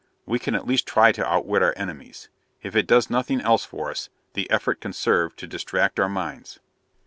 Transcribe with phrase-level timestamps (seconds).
[0.25, 2.27] We can at least try to outwit our enemies.
[2.63, 6.59] If it does nothing else for us, the effort can serve to distract our minds."